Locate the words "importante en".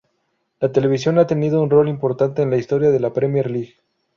1.87-2.49